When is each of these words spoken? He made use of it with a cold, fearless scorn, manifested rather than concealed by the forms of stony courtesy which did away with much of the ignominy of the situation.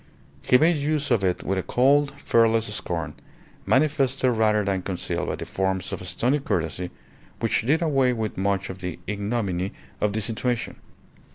He 0.41 0.57
made 0.57 0.77
use 0.77 1.11
of 1.11 1.23
it 1.23 1.43
with 1.43 1.59
a 1.59 1.61
cold, 1.61 2.11
fearless 2.25 2.73
scorn, 2.75 3.13
manifested 3.67 4.31
rather 4.31 4.65
than 4.65 4.81
concealed 4.81 5.27
by 5.27 5.35
the 5.35 5.45
forms 5.45 5.93
of 5.93 6.07
stony 6.07 6.39
courtesy 6.39 6.89
which 7.39 7.61
did 7.61 7.83
away 7.83 8.11
with 8.11 8.35
much 8.35 8.71
of 8.71 8.79
the 8.79 8.97
ignominy 9.05 9.73
of 9.99 10.13
the 10.13 10.21
situation. 10.21 10.77